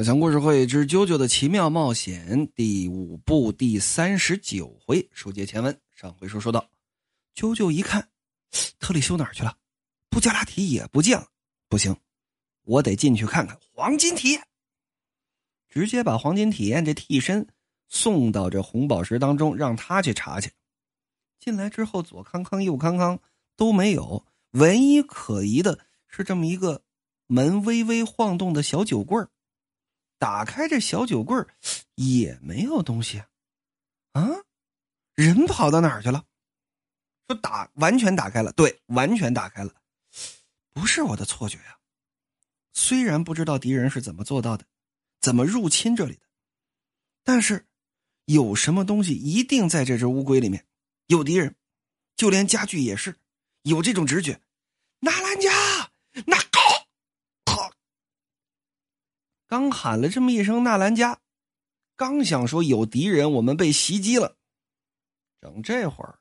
[0.00, 5.78] 小强故事会之《啾啾的奇妙冒险》第五部第三十九回，书接前文。
[5.94, 6.70] 上回书说到，
[7.34, 8.08] 啾啾一看，
[8.78, 9.54] 特里修哪儿去了？
[10.08, 11.26] 布加拉提也不见了。
[11.68, 11.94] 不行，
[12.64, 14.42] 我得进去看看黄金体验。
[15.68, 17.46] 直接把黄金体验这替身
[17.90, 20.50] 送到这红宝石当中，让他去查去。
[21.38, 23.20] 进来之后，左康康右康康
[23.54, 25.78] 都没有，唯一可疑的
[26.08, 26.84] 是这么一个
[27.26, 29.22] 门微微晃动的小酒柜
[30.20, 31.42] 打开这小酒柜
[31.94, 33.24] 也没有东西，
[34.12, 34.28] 啊，
[35.14, 36.26] 人跑到哪儿去了？
[37.26, 39.72] 说打完全打开了，对，完全打开了，
[40.74, 41.78] 不是我的错觉呀。
[42.74, 44.66] 虽然不知道敌人是怎么做到的，
[45.22, 46.26] 怎么入侵这里的，
[47.24, 47.66] 但是
[48.26, 50.66] 有什么东西一定在这只乌龟里面。
[51.06, 51.56] 有敌人，
[52.14, 53.16] 就连家具也是
[53.62, 54.42] 有这种直觉。
[54.98, 55.50] 纳兰家，
[56.26, 56.36] 那
[57.46, 57.72] 好，
[59.50, 61.18] 刚喊了这么一声“纳兰家”，
[61.98, 64.36] 刚想说有敌人，我们被袭击了。
[65.40, 66.20] 整这会儿，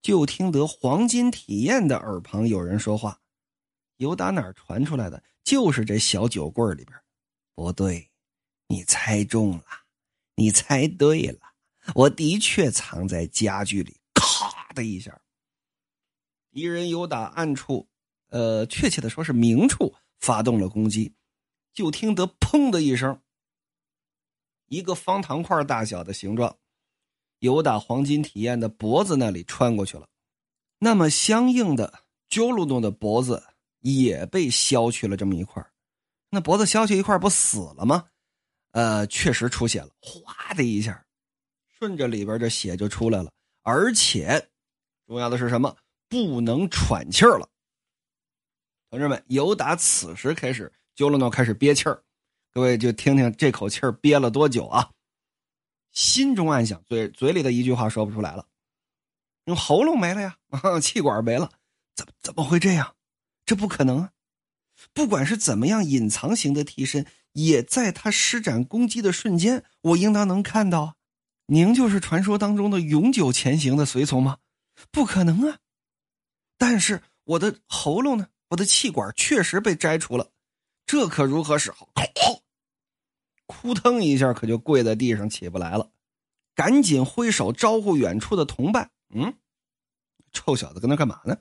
[0.00, 3.20] 就听得黄金体验的耳旁有人说话，
[3.96, 5.20] 由打哪儿传出来的？
[5.42, 6.96] 就是这小酒柜里边。
[7.56, 8.08] 不对，
[8.68, 9.64] 你猜中了，
[10.36, 11.40] 你猜对了。
[11.96, 15.20] 我的确藏在家具里，咔的一下，
[16.52, 17.88] 敌人有打暗处，
[18.28, 21.12] 呃，确切的说是明处发动了攻击，
[21.76, 23.20] 就听得砰的一声，
[24.68, 26.56] 一个方糖块大小的形状，
[27.40, 30.08] 由打黄金体验的脖子那里穿过去了，
[30.78, 33.44] 那么相应的，鸠鲁诺的脖子
[33.80, 35.62] 也被削去了这么一块，
[36.30, 38.08] 那脖子削去一块不死了吗？
[38.70, 41.06] 呃，确实出血了，哗的一下。
[41.78, 43.30] 顺着里边这血就出来了，
[43.60, 44.48] 而且
[45.06, 45.76] 重要的是什么？
[46.08, 47.46] 不能喘气儿了。
[48.88, 52.02] 同志们，由打此时开始，鸠罗诺开始憋气儿。
[52.52, 54.90] 各位就听听这口气儿憋了多久啊？
[55.92, 58.46] 心中暗想，嘴嘴里的一句话说不出来了。
[59.44, 60.36] 用喉咙没了呀，
[60.82, 61.52] 气管没了，
[61.94, 62.96] 怎么怎么会这样？
[63.44, 64.10] 这不可能啊！
[64.92, 70.94] 不管是怎么样隐藏型的替身，也在他施展攻击的瞬间，我应当能看到啊。
[71.46, 74.38] 您就是传说当中的永久前行的随从吗？
[74.90, 75.58] 不可能啊！
[76.58, 78.28] 但是我的喉咙呢？
[78.48, 80.30] 我的气管确实被摘除了，
[80.86, 81.88] 这可如何是好？
[83.46, 85.90] 哭腾一下，可就跪在地上起不来了，
[86.54, 88.90] 赶紧挥手招呼远处的同伴。
[89.10, 89.36] 嗯，
[90.32, 91.38] 臭小子跟那干嘛呢？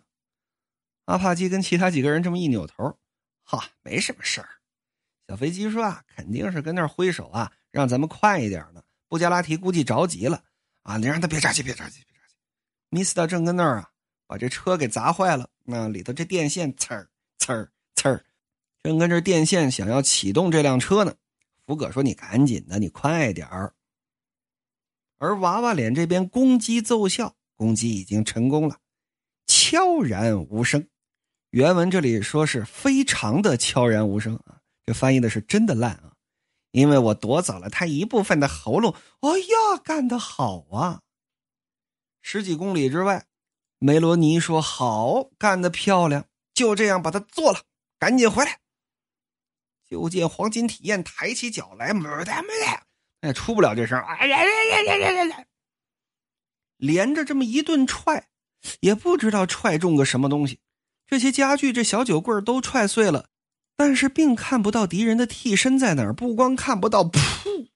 [1.06, 2.98] 阿帕基跟其他几个人这么一扭头，
[3.44, 4.50] 哈，没什么事儿。
[5.28, 8.84] 小飞机说啊，肯定是跟那挥手啊，让咱们快一点呢。
[9.08, 10.44] 布加拉提估计着急了
[10.82, 10.98] 啊！
[10.98, 12.36] 你让他别着急，别着急，别着急。
[12.90, 13.90] 米斯特正跟那儿啊，
[14.28, 15.50] 把这车给砸坏了。
[15.64, 18.26] 那里头这电线呲儿呲儿呲儿，
[18.86, 21.16] 正跟着电线想要启动这辆车呢。
[21.66, 23.74] 福葛说：“你赶紧的，你快点儿。”
[25.18, 28.78] 而娃娃脸这边攻击奏效，攻击已经成功了，
[29.48, 30.88] 悄然无声。
[31.50, 36.14] 原文这里说是非常的悄然无声啊，这翻译的是真的烂啊。
[36.70, 41.02] 因为我夺走了他一部分的喉咙，哎呀，干得好啊！
[42.22, 43.26] 十几公里之外，
[43.80, 47.62] 梅罗尼说：“好，干得漂亮！”就这样把他做了，
[47.98, 48.60] 赶紧回来。
[49.90, 52.82] 就见黄金体验抬起脚来，没得没得，
[53.22, 55.46] 哎，出不了这声，哎呀呀呀呀呀呀！
[56.78, 58.28] 连着这么一顿踹，
[58.82, 60.60] 也不知道踹中个什么东西，
[61.08, 63.30] 这些家具、这小酒柜都踹碎了。
[63.78, 67.68] 但是并看不到敌人的替身在哪儿，不光看不到，噗，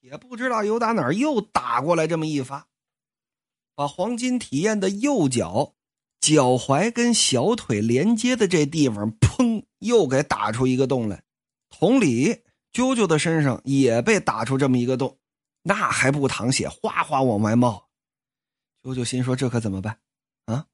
[0.00, 2.66] 也不知道由打哪儿又打过来这么一发，
[3.74, 5.74] 把黄金体验的右脚
[6.20, 11.22] 脚踝跟小腿连接的这地方，砰，又给打出一个洞来。
[11.70, 12.42] 同理，
[12.72, 15.18] 啾啾的身上也被打出这么一个洞，
[15.62, 17.88] 那还不淌血，哗哗往外冒。
[18.82, 20.00] 啾啾心说：这可怎么办？
[20.46, 20.66] 啊，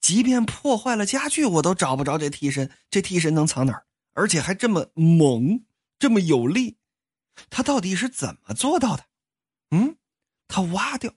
[0.00, 3.86] 即便破坏了家具，我都找不着这替身，这替身能藏哪儿？
[4.14, 5.64] 而且还这么猛，
[5.98, 6.76] 这么有力，
[7.48, 9.04] 他到底是怎么做到的？
[9.70, 9.96] 嗯，
[10.48, 11.14] 他挖掉，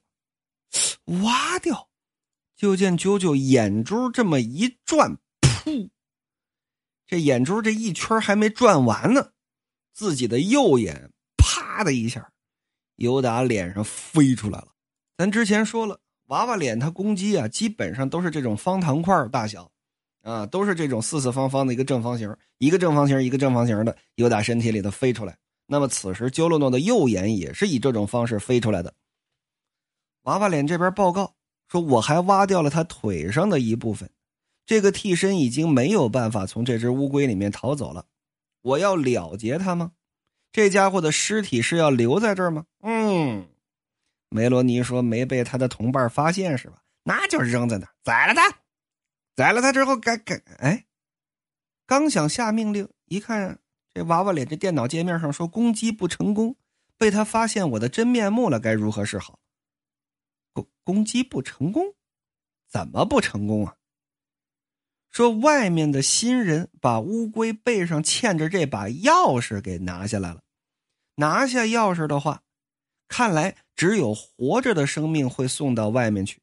[1.23, 1.89] 挖掉，
[2.55, 5.89] 就见啾啾眼珠这么一转，噗，
[7.07, 9.31] 这眼珠这一圈还没转完呢，
[9.93, 12.31] 自己的右眼啪的一下，
[12.95, 14.69] 由打脸上飞出来了。
[15.17, 19.71] 咱之前说了，娃娃脸它攻击啊，基本上都是这种方糖块大小。
[20.21, 25.37] 啊，都是这种四四方方的一个正方形，一个正方形，一个正方形的，由打身体里头飞出来。
[25.67, 28.91] 那么此时，鸠洛诺的右眼也是以这种方式飞出来的。
[30.23, 31.35] 娃娃脸这边报告
[31.67, 34.09] 说，我还挖掉了他腿上的一部分，
[34.65, 38.07] 这个替身已经没有办法从这只乌龟里面逃走了。
[38.61, 39.91] 我要了结他吗？
[40.51, 42.65] 这家伙的尸体是要留在这儿吗？
[42.81, 43.47] 嗯，
[44.29, 46.81] 梅罗尼说没被他的同伴发现是吧？
[47.03, 48.59] 那就扔在那儿，宰了他，
[49.35, 50.85] 宰了他之后该该哎，
[51.85, 53.59] 刚想下命令，一看
[53.93, 56.55] 这娃娃脸这电脑界面上说攻击不成功，
[56.97, 59.39] 被他发现我的真面目了，该如何是好？
[60.53, 61.93] 攻攻击不成功，
[62.67, 63.75] 怎么不成功啊？
[65.15, 70.41] 说外面的新人把乌龟背上嵌着这把钥匙给拿下来了，
[71.15, 72.43] 拿下钥匙的话，
[73.07, 76.41] 看来只有活着的生命会送到外面去。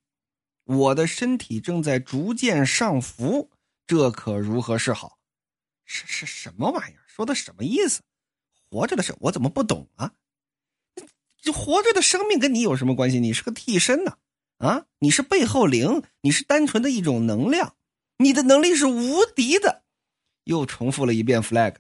[0.65, 3.51] 我的身体正在逐渐上浮，
[3.87, 5.19] 这可如何是好？
[5.85, 7.05] 是是什么玩意儿？
[7.07, 8.01] 说的什么意思？
[8.71, 10.15] 活着的事我怎么不懂啊？
[11.43, 13.21] 这活着的生命跟你有什么关系？
[13.21, 14.17] 你是个替身呢？
[14.57, 17.77] 啊，你是背后灵，你是单纯的一种能量。
[18.23, 19.83] 你的能力是无敌的，
[20.45, 21.77] 又重复了一遍 flag。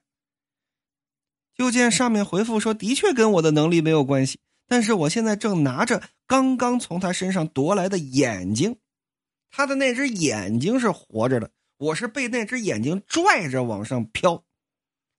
[1.54, 8.78] 就见上面回复说：“的确跟我的能力没有关系，但是我现在正拿着刚刚从他身上夺来的眼睛，
[9.50, 14.44] 他的那只眼睛是活着的，我是被那只眼睛拽着往上飘。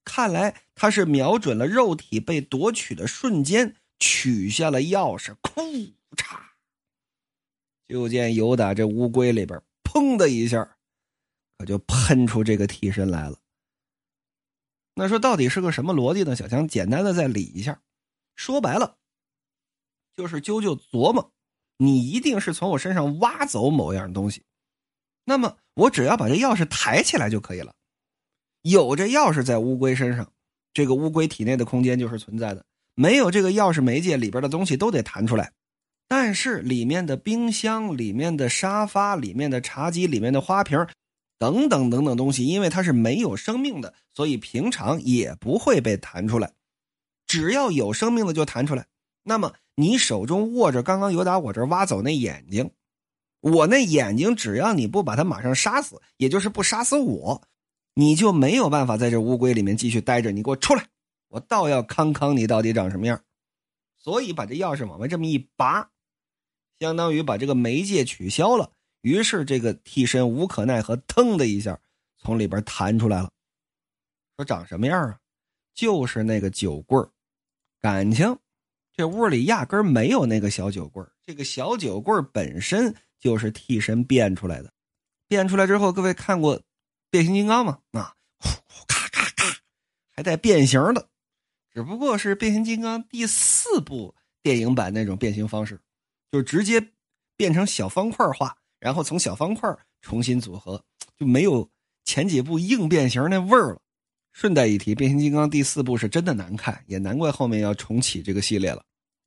[0.03, 5.61] 看来他是瞄准了肉体被夺取的瞬间取下了钥匙，库
[6.17, 6.39] 嚓！
[7.87, 10.77] 就见尤达这乌龟里边，砰的一下。”
[11.63, 13.39] 我就喷出这个替身来了。
[14.95, 16.35] 那说到底是个什么逻辑呢？
[16.35, 17.79] 小强简单的再理一下，
[18.35, 18.97] 说白了，
[20.17, 21.31] 就是啾啾琢磨，
[21.77, 24.43] 你一定是从我身上挖走某样东西，
[25.23, 27.73] 那么我只要把这钥匙抬起来就可以了。
[28.61, 30.29] 有这钥匙在乌龟身上，
[30.73, 32.61] 这个乌龟体内的空间就是存在的；
[32.93, 35.53] 没有这个钥匙媒介，里边的东西都得弹出来。
[36.09, 40.77] 但是里面的冰箱、里面的沙发、里面的茶几、里面的花瓶。
[41.37, 46.53] 等等等等东西，因为它是没有生命的，所以平常也不会被弹出来。
[47.27, 48.87] 只要有生命的就弹出来。
[49.23, 52.71] 那么你手中握着刚刚有打我这挖走那眼睛，
[53.39, 57.41] 我那眼睛只要你不把它马上杀死，也就是不杀死我，
[57.95, 60.31] 你就没有办法在这乌龟里面继续待着。
[60.31, 60.87] 你给我出来，
[61.29, 63.21] 我倒要康康你到底长什么样。
[63.97, 65.89] 所以把这钥匙往外这么一拔，
[66.77, 68.71] 相当于把这个媒介取消了。
[69.03, 71.79] 于是，这个替身无可奈何，腾的一下
[72.17, 73.29] 从里边弹出来了。
[74.37, 75.19] 说长什么样啊？
[75.73, 76.97] 就是那个酒柜
[77.81, 78.37] 感情
[78.95, 84.71] 这屋里压根没有那个小酒柜这个小酒柜本身就是替身变出来的。
[85.27, 86.61] 变出来之后，各位看过
[87.09, 87.79] 变形金刚吗？
[87.91, 89.57] 啊，呼呼咔咔咔，
[90.15, 91.09] 还带变形的，
[91.73, 95.81] 只不过是变形金刚第四部电影版那种变形方式，
[96.31, 96.93] 就直接
[97.35, 98.57] 变成小方块化。
[98.83, 100.83] 然后从小方块重新组合，
[101.17, 101.69] 就没有
[102.03, 103.81] 前几部硬变形那味儿了。
[104.33, 108.83] 顺带一提，变形金刚第四部是真的难看，也难怪后面要重启这个系列了。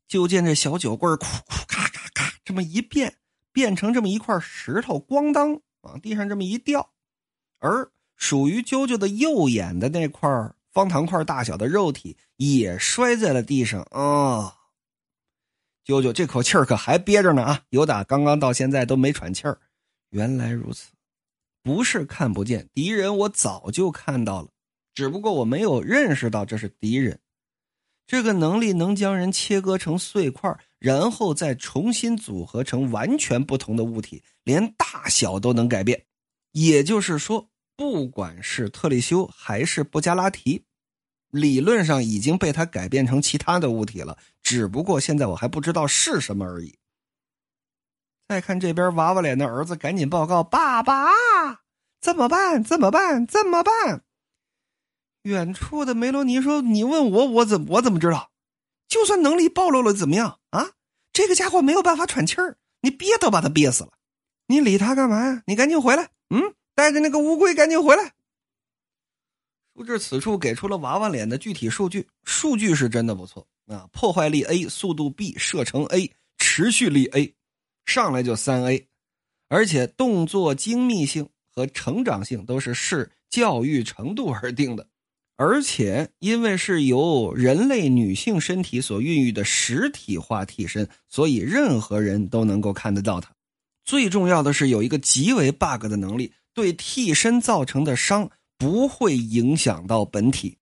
[0.07, 3.15] 就见这小酒柜，库库咔咔咔，这么一变，
[3.51, 6.91] 变成这么一块石头，咣当往地上这么一掉，
[7.59, 10.29] 而属于啾啾的右眼的那块
[10.71, 14.56] 方糖块大小的肉体也摔在了地上啊。
[15.87, 17.63] 啾啾这口气儿可还憋着呢啊！
[17.71, 19.57] 有打刚刚到现在都没喘气儿。
[20.11, 20.91] 原来如此，
[21.63, 24.49] 不是看不见敌人，我早就看到了，
[24.95, 27.21] 只不过我没有认识到这是敌人。
[28.05, 36.05] 这个能力能将人切割成碎块，然后再重新组合成完全不同的物体，连大小都能改变。
[36.51, 40.66] 也就是说，不管是特里修还是布加拉提。
[41.37, 46.79] 理论上已经被他改变成其他的物体了，只不过现在我还不知道是什么而已。
[48.29, 51.13] 再看这边，娃娃脸的儿子赶紧报告：“爸爸，
[52.01, 52.65] 怎么办？
[52.65, 53.25] 怎么办？
[53.25, 54.03] 怎么办？”
[55.23, 58.31] 远处的梅罗尼说：“你问我，我怎我怎么知道？
[58.89, 60.71] 就算能力暴露了，怎么样啊？
[61.13, 63.93] 这个家伙没有办法喘气儿，你憋都把他憋死了。
[64.49, 65.43] 你理他干嘛呀？
[65.47, 68.15] 你赶紧回来，嗯，带着那个乌龟赶紧回来。”
[69.77, 73.87] 不至此处给出了娃娃脸的具体数据，数据是真的不错啊！
[73.93, 77.35] 破坏力 A，速度 B，射程 A，持续力 A，
[77.85, 78.89] 上来就三 A，
[79.51, 84.89] 而且动作精密性和成长性都是视教育程度而定的，
[85.37, 93.31] 而且因为是由人类女性身体所孕育的实体化替身，所以任何人都能够看得到它。
[93.85, 98.31] 最重要的是有一个极为 bug 的能力，对替身造成的伤。
[98.59, 100.59] 不会影响到本体，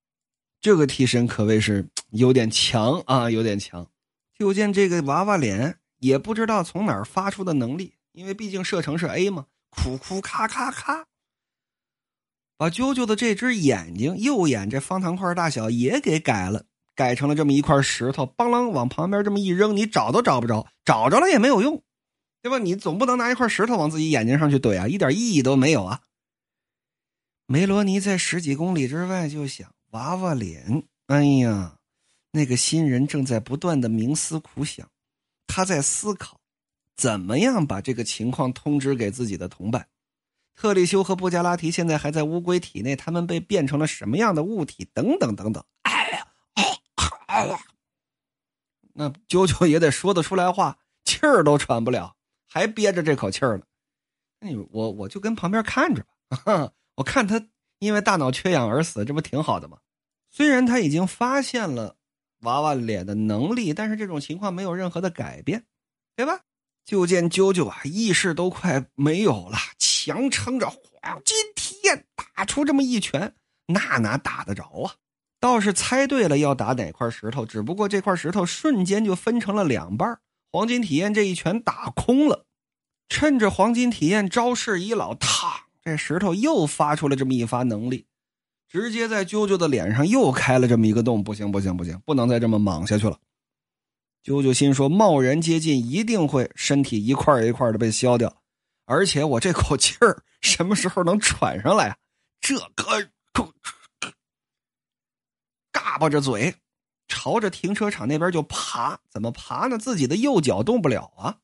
[0.61, 3.89] 这个替身可谓是有点强啊，有点强。
[4.37, 11.07] 就见这个娃娃脸也不知道从哪儿发出的能力，因为毕竟射程是 A 嘛，哭哭咔咔咔，
[12.57, 16.65] 把啾啾的这只眼睛右眼这方糖块大小也给改了，
[16.97, 21.83] 改成了这么一块石头，邦啷往旁边这么一扔，你找都找不着，找着了也没有用，
[22.43, 22.59] 对吧？
[22.59, 26.01] 你总不能拿一块石头往自己眼睛上去怼啊，一点意义都没有啊。
[27.47, 31.79] 梅罗尼在十几公里之外就想娃娃脸，哎呀，
[32.33, 34.89] 那个新人正在不断的冥思苦想，
[35.47, 36.41] 他在思考
[36.97, 39.87] 怎么样把这个情况通知给自己的同伴。
[40.57, 44.89] 特里修和布加拉提现在还在乌龟体内，他们被变成了什么样的物体？
[44.95, 45.63] 等等等等。
[45.83, 47.59] 哎呀，
[48.95, 52.17] 那啾啾也得说得出来话，气儿都喘不了，
[52.49, 53.65] 还憋着这口气儿呢。
[54.41, 57.47] 你我我就跟旁边看着吧， 我看他
[57.79, 59.79] 因为大脑缺氧而死，这不挺好的吗？
[60.31, 61.97] 虽然他已经发现了
[62.41, 65.65] 娃娃脸的能力，但是这种情况没有任何的改变，
[66.17, 66.41] 对吧？
[66.85, 73.35] 就见啾啾啊，意识都快没有了，强撑着黄金体验打出这么一拳，
[73.67, 74.95] 那哪打得着啊？
[75.41, 80.19] 倒是猜对了要打哪块石头，只不过这块石头瞬间就分成了两半
[80.53, 82.45] 黄金体验这一拳打空了，
[83.09, 88.07] 趁着黄金体验招式已老，嘡，这石头又发出了这么一发能力，
[88.69, 91.23] 直接在啾啾的脸上又开了这么一个洞。
[91.23, 93.19] 不行不行不行，不能再这么莽下去了。
[94.25, 98.35] 啾啾心说：贸然接近，一定会身体一块一块的被削掉，
[98.87, 101.97] 而且我这口气儿什么时候能喘上来啊？
[102.41, 103.11] 这个。
[105.71, 106.55] 嘎巴着嘴，
[107.09, 108.99] 朝着停车场那边就爬。
[109.11, 109.77] 怎么爬呢？
[109.77, 111.39] 自己的右脚动不了啊，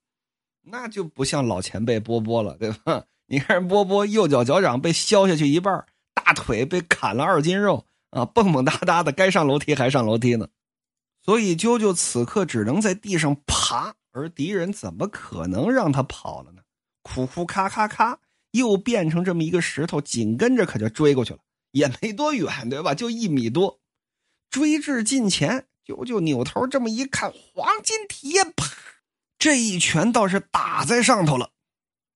[0.63, 3.05] 那就不像老前辈波波了，对吧？
[3.31, 10.49] 你看波波右脚脚掌被削下去一半，大腿被砍了二斤肉啊，蹦蹦哒哒的，该上楼梯还上楼梯呢。
[11.25, 16.63] 所以啾啾此刻只能在地上爬，而敌人怎么可能让他跑了呢？
[17.03, 18.19] 哭哭咔咔咔，
[18.51, 21.39] 又变成这么一个石头，紧跟着可就追过去了，
[21.71, 22.95] 也没多远，对吧？
[22.95, 23.79] 就一米多。
[24.51, 28.67] 追至近前，啾啾扭头这么一看，黄金体验，啪！
[29.39, 31.51] 这一拳倒是打在上头了，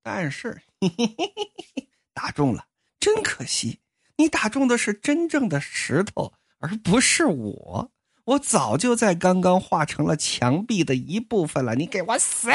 [0.02, 0.61] 但是
[2.14, 2.66] 打中了，
[3.00, 3.80] 真可惜，
[4.16, 7.90] 你打中的是真正的石头，而不是我。
[8.24, 12.48] 我早就在刚刚化成了墙壁的一部分了，你给我死！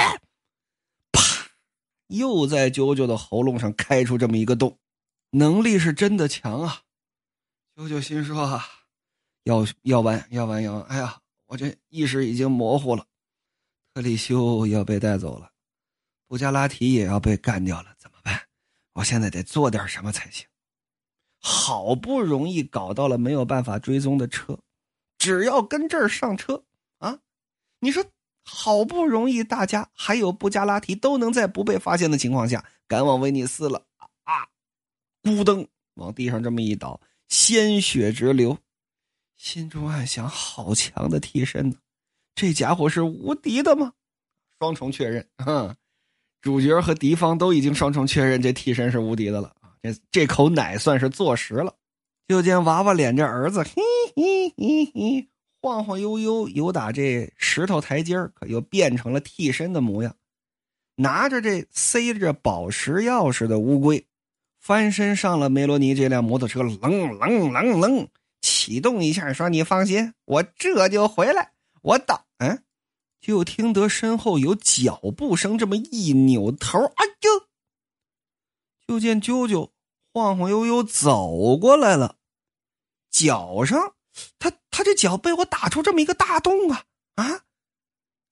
[1.11, 1.21] 啪！
[2.07, 4.79] 又在啾啾的喉咙上开出这么一个洞，
[5.31, 6.81] 能力是真的强啊！
[7.75, 8.65] 啾啾心说啊。
[9.43, 10.83] 要要完要完要完！
[10.85, 13.05] 哎呀，我这意识已经模糊了。
[13.93, 15.51] 特里修要被带走了，
[16.27, 17.95] 布加拉提也要被干掉了？
[18.99, 20.45] 我现在得做点什么才行。
[21.39, 24.59] 好不容易搞到了没有办法追踪的车，
[25.17, 26.65] 只要跟这儿上车
[26.97, 27.19] 啊！
[27.79, 28.03] 你说，
[28.43, 33.85] 好不容易大家还有布加拉提都能在不被发现的情况下赶往威尼斯了
[34.25, 34.49] 啊！
[35.23, 38.57] 咕噔，往地上这么一倒，鲜血直流。
[39.37, 41.77] 心中暗想：好强的替身呢，
[42.35, 43.93] 这家伙是无敌的吗？
[44.59, 45.73] 双重确认，哼，
[46.41, 49.53] 主角和敌方都已经双重确认这替身是无敌的了！
[49.81, 51.73] 这这口奶算是坐实了。
[52.27, 53.81] 就见娃娃脸这儿子，嘿
[54.15, 55.27] 嘿嘿嘿，
[55.61, 60.15] 晃晃悠悠游打这石头台阶可又变成了替身的模样，
[60.95, 64.05] 拿着这塞着宝石钥匙的乌龟，
[64.59, 68.07] 翻身上了梅罗尼这辆摩托车，楞楞楞楞。
[68.41, 72.63] 启动一下，说：“你放心，我这就回来。”我到，嗯，
[73.19, 77.47] 就听得身后有脚步声，这么一扭头，哎呦，
[78.87, 79.71] 就见啾啾
[80.13, 82.17] 晃晃悠悠走过来了，
[83.09, 83.95] 脚上，
[84.39, 86.85] 他他这脚被我打出这么一个大洞啊
[87.15, 87.43] 啊！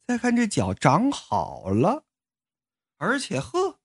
[0.08, 2.06] 再看这脚长好了，
[2.96, 3.80] 而且呵，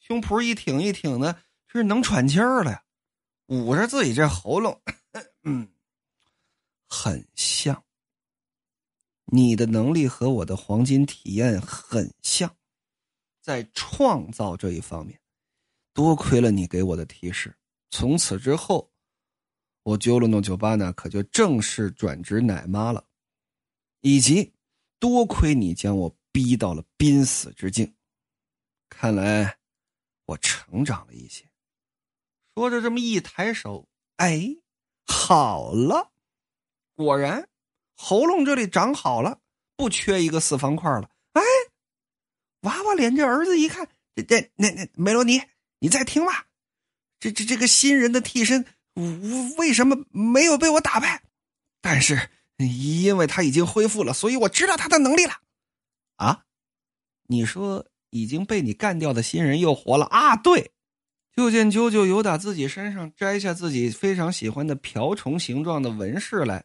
[0.00, 2.82] 胸脯一挺一挺的，是能喘气儿了呀，
[3.46, 4.82] 捂着自己这喉咙。
[5.44, 5.68] 嗯，
[6.88, 7.84] 很像。
[9.32, 12.56] 你的能力和我的黄金体验很像，
[13.40, 15.20] 在创造这一方面，
[15.92, 17.56] 多亏了你给我的提示。
[17.90, 18.90] 从此之后，
[19.82, 23.04] 我揪了诺酒吧呢，可就正式转职奶妈了。
[24.00, 24.52] 以及
[24.98, 27.94] 多亏你将我逼到了濒死之境，
[28.88, 29.58] 看来
[30.26, 31.44] 我成长了一些。
[32.54, 34.56] 说着，这么一抬手，哎。
[35.06, 36.12] 好了，
[36.94, 37.48] 果然，
[38.02, 39.38] 喉咙这里长好了，
[39.76, 41.10] 不缺一个四方块了。
[41.34, 41.42] 哎，
[42.62, 45.42] 娃娃脸这儿子一看，这这那那梅罗尼，
[45.80, 46.32] 你在听吗？
[47.20, 48.64] 这这这个新人的替身
[49.58, 51.22] 为什么没有被我打败？
[51.82, 55.34] 但是因为他已经恢复了，所以我知道他的能力了。
[56.16, 56.44] 啊，
[57.26, 60.36] 你说已经被你干掉的新人又活了啊？
[60.36, 60.72] 对。
[61.36, 66.64] 就见啾啾由打自己身上摘下自己非常喜欢的瓢虫形状的纹饰来，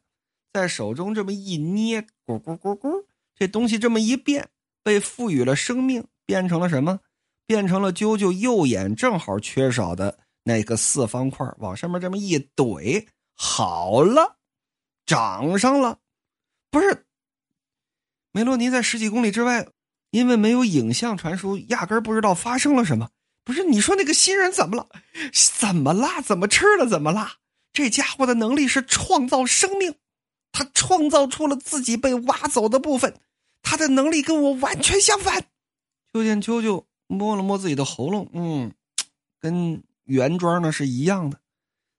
[0.55, 3.03] 在手中这么一捏，咕咕咕咕，
[3.35, 4.47] 这东西这么一变，
[4.81, 7.01] 被赋予了生命，变成了什么？
[7.45, 14.37] 变成了啾啾右眼正好缺少的那个四方块，往上面这么一怼，好了，
[15.05, 15.99] 长上了。
[16.71, 17.05] 不是，
[18.31, 19.67] 梅洛尼在十几公里之外，
[20.11, 23.09] 因为没有影像传输，压根不知道发生了什么。
[23.43, 24.87] 不是，你说那个新人怎么了？
[25.59, 26.21] 怎么啦？
[26.21, 26.87] 怎么吃了？
[26.87, 27.33] 怎么啦？
[27.73, 29.95] 这家伙的能力是创造生命，
[30.55, 33.13] 他创造出了自己被挖走的部分，
[33.61, 35.47] 他的能力跟我完全相反。
[36.13, 36.85] 就见秋秋。
[37.07, 38.71] 摸了摸自己的喉咙，嗯，
[39.39, 41.39] 跟原装呢是一样的。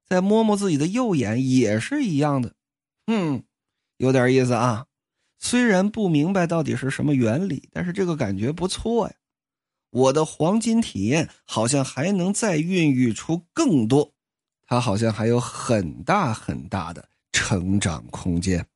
[0.08, 2.54] 再摸摸自己的右眼，也是一样的。
[3.06, 3.44] 嗯，
[3.98, 4.86] 有点意思啊。
[5.38, 9.14] 虽然不明白到底是什么原理，但是这个感觉不错呀。
[9.90, 14.12] 我的黄金体验好像还能再孕育出更多，
[14.66, 18.66] 它好像还有很大很大的成长空间。